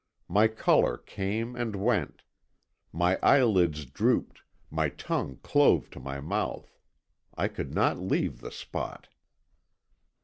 My 0.27 0.47
colour 0.47 0.97
came 0.97 1.55
and 1.55 1.75
went. 1.75 2.23
My 2.91 3.19
eyelids 3.21 3.85
drooped, 3.85 4.41
my 4.71 4.89
tongue 4.89 5.37
clove 5.43 5.91
to 5.91 5.99
my 5.99 6.19
mouth. 6.19 6.79
I 7.37 7.47
could 7.47 7.75
not 7.75 7.99
leave 7.99 8.39
the 8.39 8.49
spot." 8.49 9.09